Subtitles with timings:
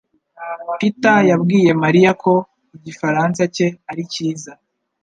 [0.79, 2.33] peter yabwiye Mariya ko
[2.75, 4.51] igifaransa cye ari cyiza.